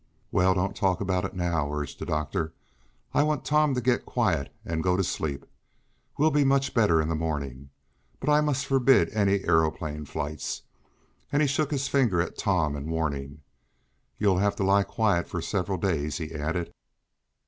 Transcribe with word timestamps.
"Well, 0.31 0.55
don't 0.55 0.75
talk 0.75 0.99
about 0.99 1.25
it 1.25 1.35
now," 1.35 1.71
urged 1.71 1.99
the 1.99 2.07
doctor. 2.07 2.53
"I 3.13 3.21
want 3.21 3.45
Tom 3.45 3.75
to 3.75 3.81
get 3.81 4.03
quiet 4.03 4.51
and 4.65 4.81
go 4.81 4.97
to 4.97 5.03
sleep. 5.03 5.45
He'll 6.17 6.31
be 6.31 6.43
much 6.43 6.73
better 6.73 6.99
in 7.03 7.07
the 7.07 7.13
morning, 7.13 7.69
but 8.19 8.27
I 8.27 8.41
must 8.41 8.65
forbid 8.65 9.09
any 9.13 9.43
aeroplane 9.45 10.05
flights." 10.05 10.63
And 11.31 11.39
he 11.43 11.47
shook 11.47 11.69
his 11.69 11.87
finger 11.87 12.19
at 12.19 12.35
Tom 12.35 12.75
in 12.75 12.89
warning. 12.89 13.43
"You'll 14.17 14.39
have 14.39 14.55
to 14.55 14.63
lie 14.63 14.81
quiet 14.81 15.29
for 15.29 15.39
several 15.39 15.77
days," 15.77 16.17
he 16.17 16.31
added. 16.33 16.73